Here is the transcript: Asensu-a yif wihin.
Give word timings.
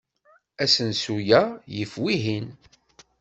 Asensu-a 0.63 1.39
yif 1.73 1.93
wihin. 2.01 2.47